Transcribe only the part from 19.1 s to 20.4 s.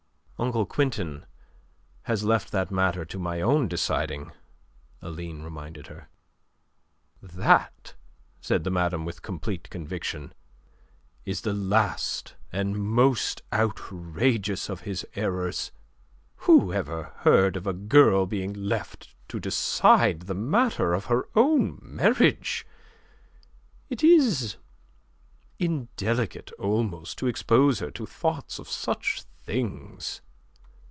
to decide the